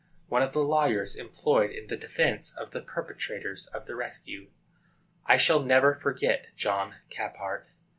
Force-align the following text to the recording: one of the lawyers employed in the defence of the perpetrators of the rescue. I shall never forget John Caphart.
one 0.29 0.41
of 0.41 0.51
the 0.51 0.61
lawyers 0.63 1.15
employed 1.15 1.69
in 1.69 1.85
the 1.85 1.95
defence 1.95 2.53
of 2.53 2.71
the 2.71 2.81
perpetrators 2.81 3.67
of 3.67 3.85
the 3.85 3.95
rescue. 3.95 4.49
I 5.27 5.37
shall 5.37 5.59
never 5.61 5.93
forget 5.93 6.47
John 6.55 6.95
Caphart. 7.11 7.67